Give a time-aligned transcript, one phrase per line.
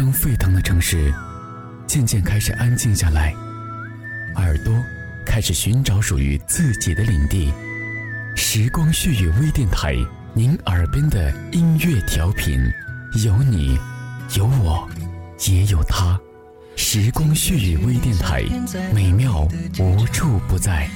[0.00, 1.12] 灯沸腾的城市，
[1.86, 3.34] 渐渐开始安静下来，
[4.36, 4.74] 耳朵
[5.26, 7.52] 开始寻找属于自己的领地。
[8.34, 9.94] 时光絮语微电台，
[10.32, 12.58] 您耳边的音乐调频，
[13.22, 13.78] 有你，
[14.38, 14.88] 有我，
[15.46, 16.18] 也有他。
[16.76, 18.42] 时光絮语微电台，
[18.94, 19.46] 美妙
[19.78, 20.88] 无处不在，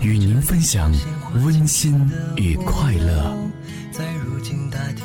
[0.00, 0.92] 与您分享
[1.32, 3.38] 温馨与快乐。
[3.92, 5.04] 在如今大厅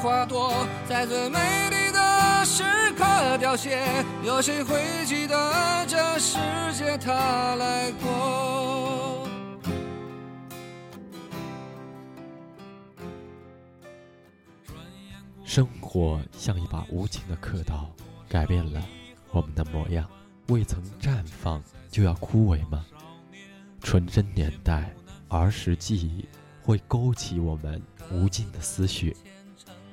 [0.00, 0.52] 花朵，
[0.88, 1.38] 在最美
[1.70, 2.62] 丽的时
[2.96, 3.04] 刻
[3.38, 3.82] 凋谢，
[4.22, 6.38] 有谁会记得这世
[6.72, 9.28] 界它来过？
[15.44, 17.90] 生活像一把无情的刻刀，
[18.28, 18.80] 改变了
[19.32, 20.08] 我们的模样。
[20.46, 21.60] 未曾绽放
[21.90, 22.86] 就要枯萎吗？
[23.82, 24.94] 纯真年代，
[25.28, 26.24] 儿时记忆
[26.62, 27.82] 会勾起我们
[28.12, 29.16] 无尽的思绪。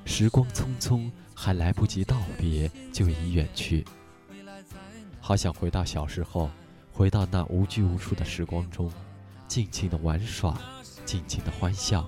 [0.06, 3.84] 时光匆匆，还来不及道别，就已远去。
[5.20, 6.50] 好想回到小时候，
[6.94, 8.90] 回到那无拘无束的时光中，
[9.48, 10.58] 尽情的玩耍，
[11.06, 12.08] 尽情的欢笑。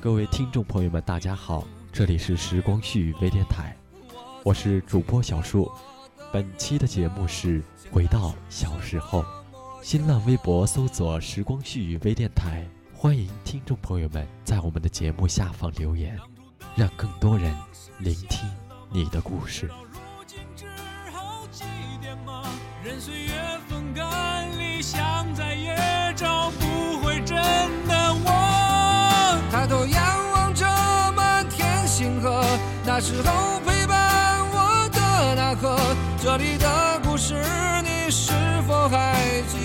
[0.00, 1.66] 各位听众朋友们，大家好。
[1.92, 3.76] 这里是时光絮语微电台，
[4.42, 5.70] 我是主播小树。
[6.32, 9.24] 本期的节目是回到小时候。
[9.82, 16.18] 新浪微博搜索“时光絮语微电台”，欢迎听众朋友们在我们的节目下方留言，
[16.76, 17.54] 让更多人
[17.98, 18.50] 聆听
[18.90, 19.70] 你的故事。
[22.82, 23.32] 任岁月
[23.68, 25.74] 风干，理想再也
[26.14, 27.36] 找不回真
[27.88, 29.40] 的我。
[29.50, 30.66] 抬头仰望着
[31.16, 32.44] 满天星河，
[32.84, 35.78] 那时候陪伴我的那颗，
[36.22, 37.34] 这里的故事
[37.82, 38.34] 你是
[38.68, 39.63] 否还记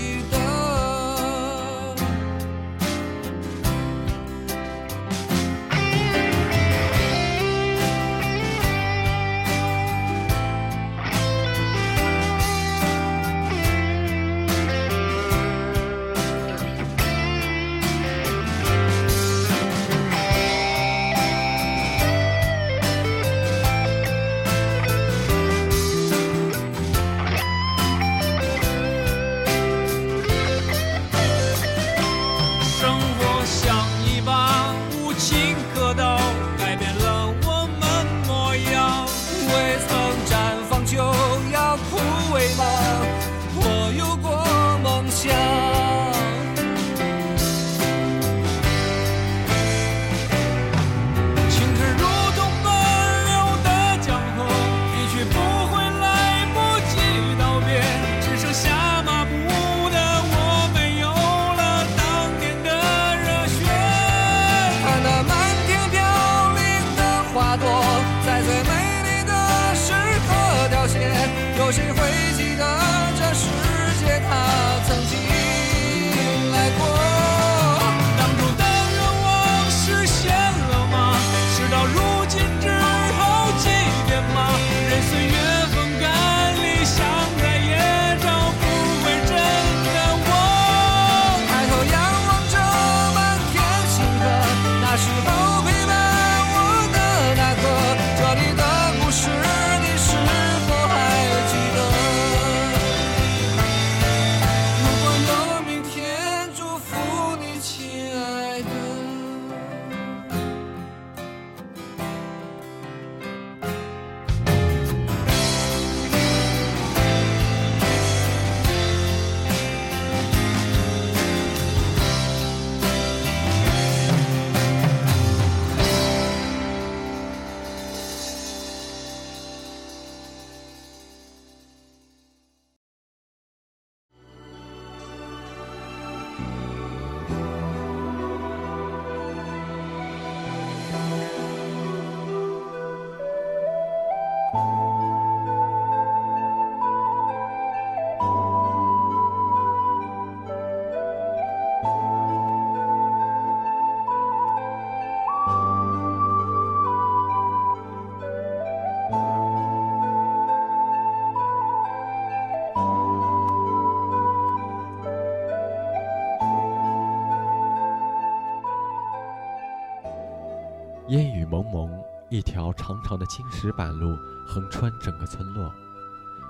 [173.16, 174.16] 的青石板路
[174.46, 175.72] 横穿整个村落，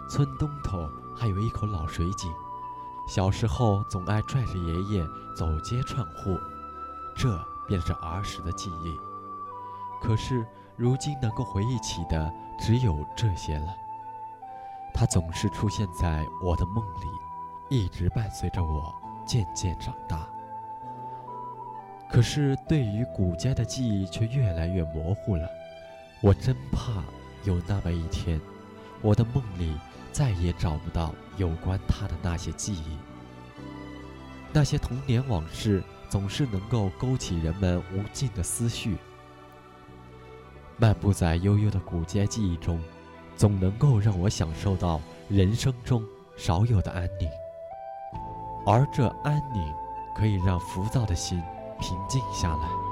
[0.09, 2.33] 村东头还有一口老水井。
[3.09, 6.39] 小时候总爱拽着爷爷走街串户，
[7.17, 8.97] 这便是儿时的记忆。
[10.01, 10.47] 可是
[10.77, 13.75] 如今能够回忆起的只有这些了。
[14.95, 17.07] 它总是出现在我的梦里，
[17.69, 18.95] 一直伴随着我
[19.27, 20.29] 渐渐长大。
[22.09, 25.49] 可是对于古街的记忆却越来越模糊了。
[26.23, 27.03] 我真怕
[27.45, 28.39] 有那么一天，
[29.01, 29.75] 我的梦里
[30.13, 32.99] 再也找不到有关他的那些记忆。
[34.53, 38.99] 那些童年往事总是能够勾起人们无尽的思绪。
[40.77, 42.83] 漫步在悠悠的古街记忆中，
[43.37, 46.05] 总能够让我享受到人生中
[46.37, 47.31] 少有的安宁。
[48.67, 49.63] 而这安宁，
[50.15, 51.43] 可以让浮躁的心
[51.81, 52.90] 平静下来。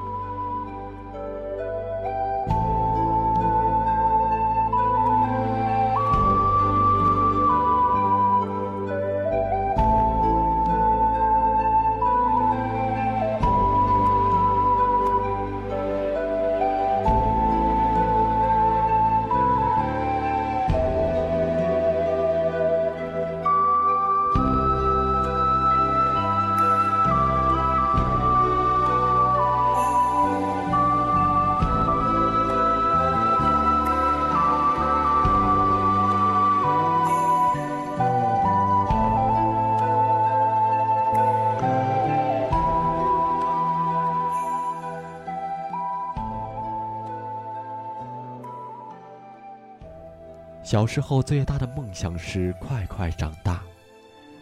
[50.68, 53.62] 小时候最大的梦想是快快长大，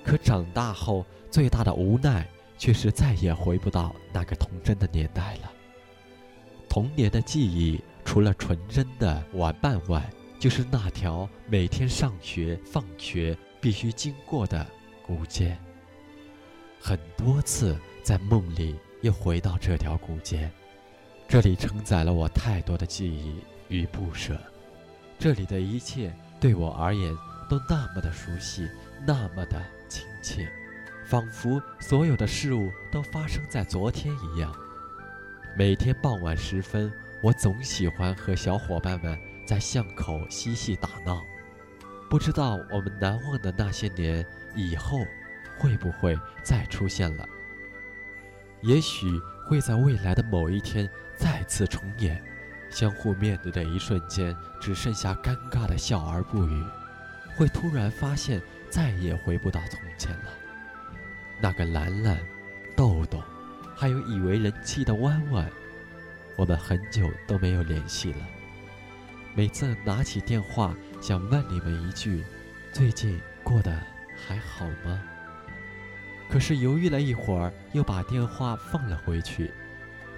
[0.03, 2.27] 可长大后最大的无奈
[2.59, 5.53] 却是再也回不到那个童真的年代了。
[6.69, 10.05] 童年的记忆除了纯真的玩伴外，
[10.37, 14.67] 就是那条每天上学放学必须经过的
[15.07, 15.57] 古街。
[16.81, 20.51] 很多次在梦里又回到这条古街，
[21.29, 24.37] 这里承载了我太多的记忆与不舍。
[25.19, 27.17] 这里的一切对我而言
[27.49, 28.69] 都那么的熟悉，
[29.07, 30.49] 那么的亲切，
[31.07, 34.55] 仿佛所有的事物都发生在昨天一样。
[35.57, 41.25] 每天傍晚时分，我总喜欢和小伙伴们在巷口嬉戏打闹。
[42.11, 44.25] 不知道我们难忘的那些年
[44.55, 44.99] 以后
[45.59, 47.27] 会不会再出现了？
[48.61, 49.07] 也许
[49.49, 52.23] 会在未来的某一天再次重演。
[52.71, 56.65] 相互面对的一瞬间，只剩下尴尬的笑而不语，
[57.37, 60.33] 会突然发现再也回不到从前了。
[61.41, 62.19] 那个兰兰、
[62.77, 63.23] 豆豆，
[63.75, 65.51] 还有以为人妻的弯弯，
[66.37, 68.19] 我们很久都没有联系了。
[69.35, 72.25] 每次拿起电话，想问你们一句：
[72.73, 73.79] 最近过得
[74.27, 75.03] 还好吗？
[76.29, 79.53] 可是犹豫了一会儿，又把电话放了回去。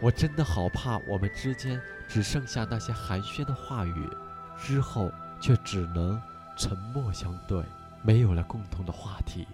[0.00, 1.81] 我真的好怕我们之间。
[2.09, 4.09] 只剩下那些寒暄的话语，
[4.57, 5.12] 之后
[5.43, 6.19] 却只能
[6.57, 7.62] 沉默相对，
[8.02, 9.47] 没有了共同的话题。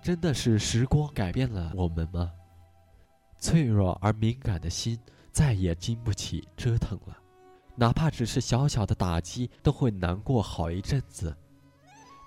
[0.00, 2.30] 真的是时光改变了我们吗？
[3.40, 4.96] 脆弱而敏感的心
[5.32, 7.18] 再也经不起折腾了，
[7.74, 11.36] 哪怕只是小小的打击，都会难过好一阵子。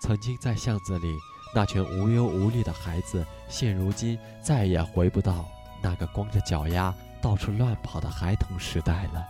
[0.02, 1.16] 曾经在巷子里
[1.56, 5.48] 那群无忧无虑的孩子，现如今再也回不到
[5.82, 6.94] 那个光着脚丫。
[7.22, 9.26] 到处乱跑的孩童时代了。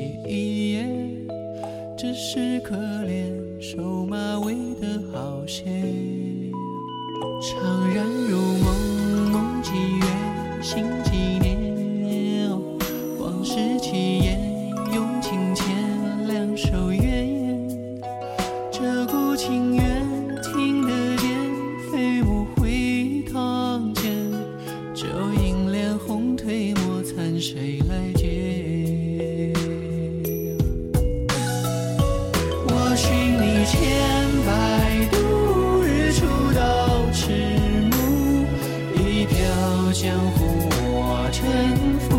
[0.00, 1.26] 一眼，
[1.96, 5.64] 只是可怜瘦马尾的好些，
[7.40, 11.45] 怅然如梦，梦几月，心几年。
[39.98, 42.15] 江湖我沉浮。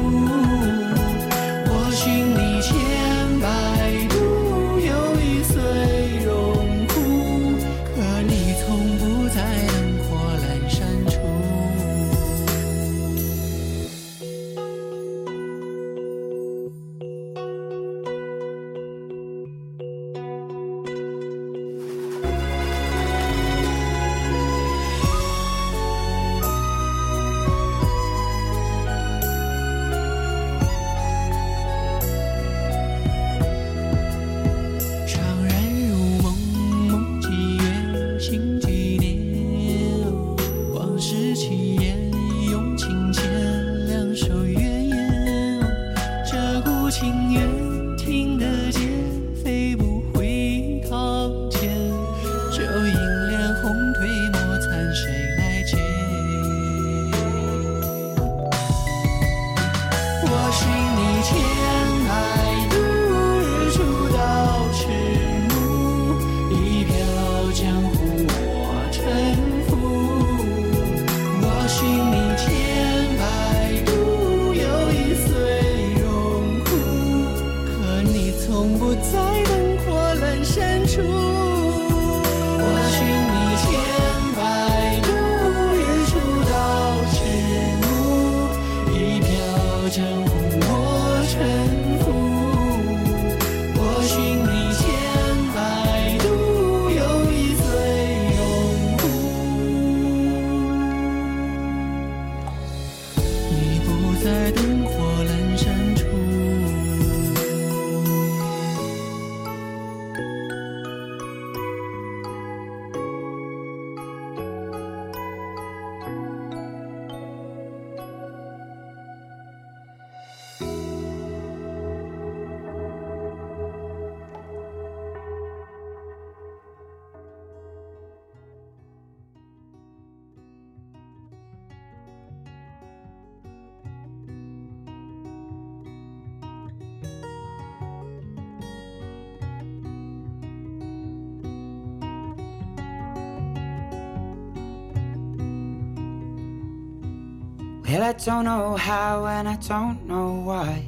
[147.87, 150.83] Well, I don't know how and I don't know why.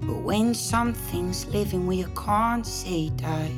[0.00, 3.52] But when something's living where you can't say die,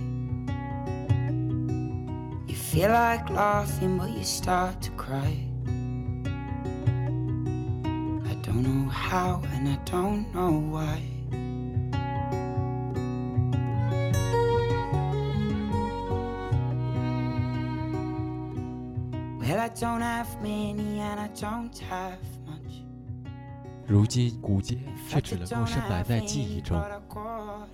[2.47, 5.39] you feel like laughing, but you start to cry.
[8.31, 11.01] I don't know how and I don't know why.
[23.87, 26.81] 如今古街却只能够深埋在记忆中。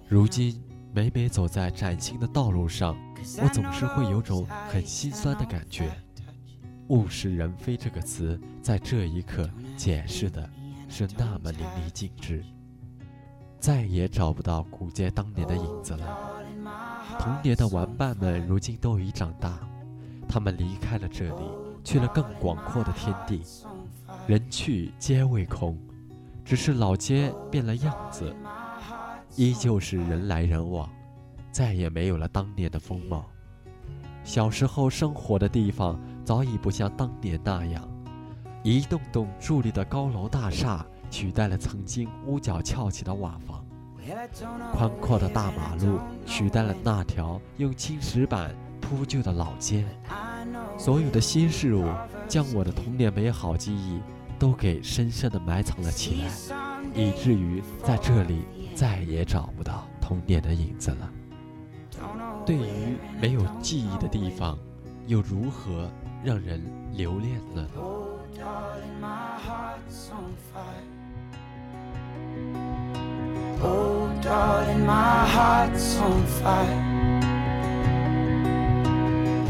[0.09, 0.63] 如今
[0.95, 2.97] 每每走在崭新的道路上，
[3.43, 5.91] 我总是会有种很心酸的感觉。
[6.89, 10.49] 物是人非这个词在这一刻解释的
[10.89, 12.45] 是那么淋漓尽致，
[13.59, 16.19] 再也找不到古街当年的影子了。
[17.19, 19.59] 童年的玩伴们如今都已长大，
[20.29, 21.45] 他们离开了这里，
[21.87, 23.41] 去了更广阔的天地。
[24.27, 25.79] 人去街未空，
[26.45, 28.35] 只是老街变了样子，
[29.37, 30.91] 依旧是人来人往，
[31.53, 33.25] 再也没有了当年的风貌。
[34.25, 37.89] 小时候生活的地方早已不像当年那样，
[38.65, 43.65] 一栋栋伫立的高楼大厦取代了曾经屋角翘起的瓦房，
[44.73, 49.85] 宽阔的大马路取代了那条用青石板铺就的老街。
[50.79, 51.89] 所有的新事物
[52.29, 54.01] 将我的童年美好记忆
[54.39, 56.31] 都给深深地埋藏了起来，
[56.95, 61.11] 以至于在这里再也找不到童年的影子了。
[62.45, 64.59] 对于没有记忆的地方，
[65.07, 65.91] 又如何
[66.23, 66.63] 让人
[66.93, 67.69] 留恋了呢？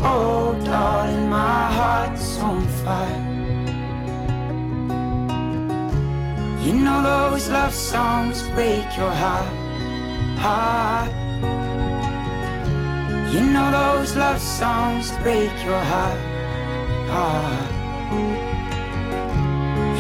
[0.09, 3.25] Oh, darling, my heart's on fire.
[6.65, 9.53] You know those love songs break your heart,
[10.45, 11.11] heart.
[13.33, 16.21] You know those love songs break your heart,
[17.15, 17.71] heart.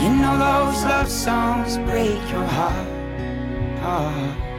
[0.03, 2.89] You know those love songs break your heart,
[3.83, 4.56] heart.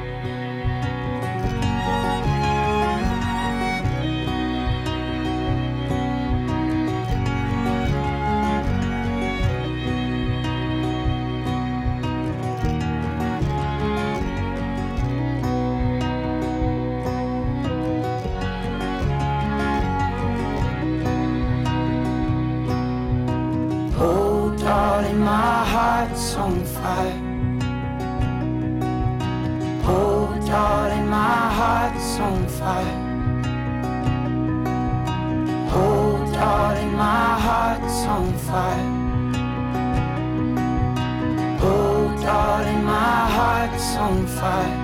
[44.07, 44.77] On fire.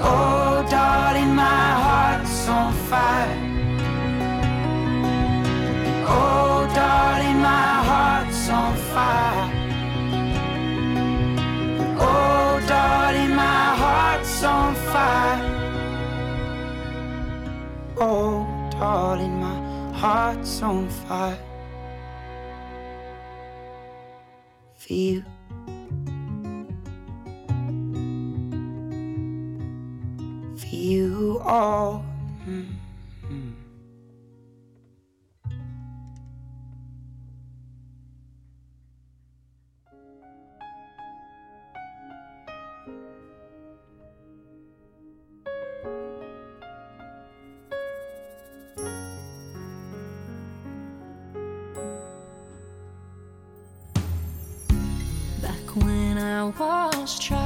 [0.00, 3.36] Oh, darling, my heart's on fire.
[6.06, 9.48] Oh, darling, my heart's on fire.
[11.98, 15.40] Oh, darling, my heart's on fire.
[17.98, 19.58] Oh, darling, my
[20.02, 21.38] heart's on fire.
[24.76, 25.31] For you.
[31.44, 32.04] All.
[55.40, 57.41] Back when I was child,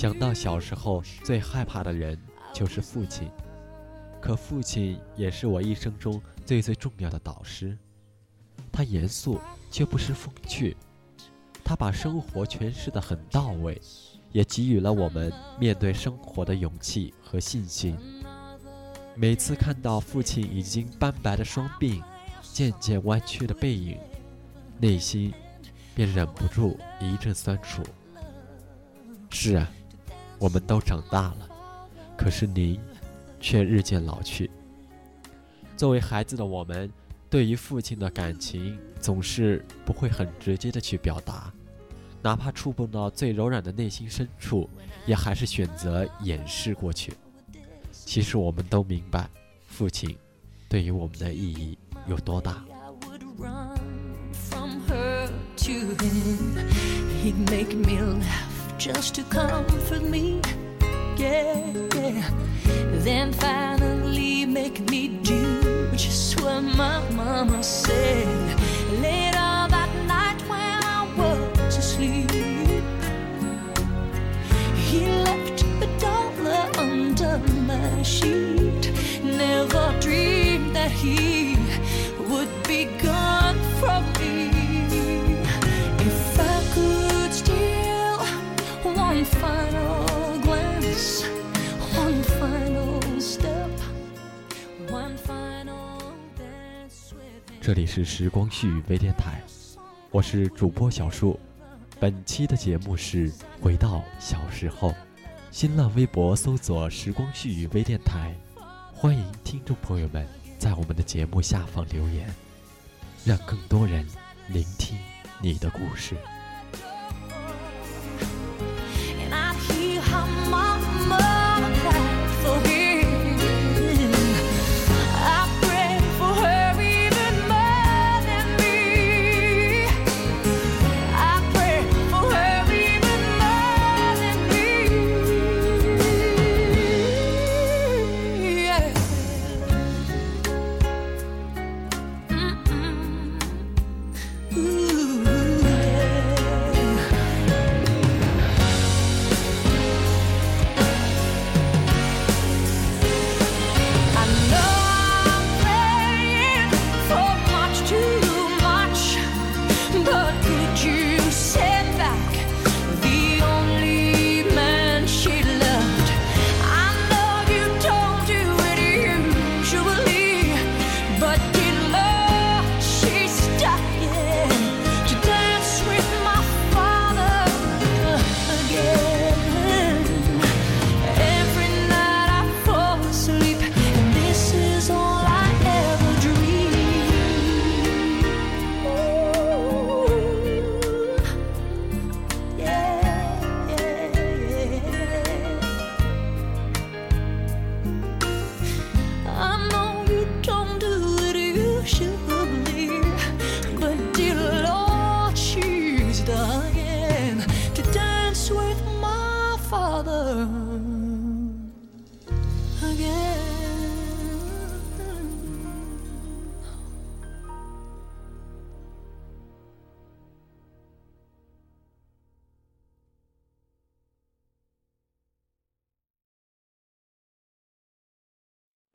[0.00, 2.18] 想到小时候最害怕的人
[2.54, 3.30] 就是父亲，
[4.18, 7.76] 可父亲也是我一生中最最重要的导师。
[8.72, 9.38] 他严肃
[9.70, 10.74] 却不失风趣，
[11.62, 13.78] 他把生活诠释得很到位，
[14.32, 17.94] 也给予了我们面对生活的勇气和信心。
[19.14, 22.02] 每次看到父亲已经斑白的双鬓，
[22.40, 23.98] 渐渐弯曲的背影，
[24.78, 25.30] 内心
[25.94, 27.82] 便忍不住一阵酸楚。
[29.28, 29.70] 是啊，
[30.40, 31.48] 我们都长大了，
[32.16, 32.80] 可是您
[33.38, 34.50] 却日渐老去。
[35.76, 36.90] 作为孩子的我们，
[37.28, 41.52] 对于父亲的感情总是不会很直接的去表达，
[42.22, 44.66] 哪怕触碰到最柔软的内心深处，
[45.06, 47.12] 也还是选择掩饰过去。
[47.92, 49.28] 其实我们都明白，
[49.68, 50.16] 父亲
[50.70, 51.76] 对于我们的意义
[52.08, 52.64] 有多大。
[57.22, 58.49] He'd make me laugh
[58.80, 60.40] just to comfort me.
[61.18, 62.30] Yeah, yeah.
[63.04, 68.69] Then finally make me do just what my mama said.
[97.92, 99.42] 是时光序语微电台，
[100.12, 101.36] 我是主播小树。
[101.98, 103.28] 本期的节目是
[103.60, 104.90] 《回到小时候》，
[105.50, 108.32] 新浪微博搜索“时光序语微电台”，
[108.94, 110.24] 欢迎听众朋友们
[110.56, 112.32] 在我们的节目下方留言，
[113.24, 114.06] 让更多人
[114.46, 114.96] 聆听
[115.42, 116.14] 你的故事。